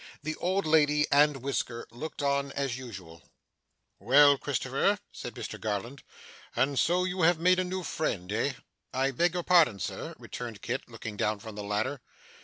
[0.23, 3.21] The old lady and Whisker looked on as usual.
[3.99, 6.01] 'Well, Christopher,' said Mr Garland,
[6.55, 8.53] 'and so you have made a new friend, eh?'
[8.95, 12.01] 'I beg your pardon, Sir?' returned Kit, looking down from the ladder.